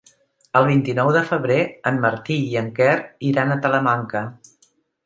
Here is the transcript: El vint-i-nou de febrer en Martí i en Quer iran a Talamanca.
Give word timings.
El 0.59 0.63
vint-i-nou 0.69 1.11
de 1.17 1.21
febrer 1.27 1.59
en 1.91 2.01
Martí 2.07 2.41
i 2.55 2.59
en 2.65 2.73
Quer 2.81 2.97
iran 3.35 3.59
a 3.59 3.61
Talamanca. 3.69 4.27